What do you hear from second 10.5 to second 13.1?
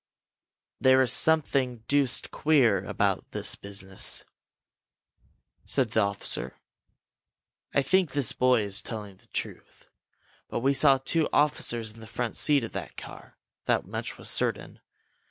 we saw two officers in the front seat of that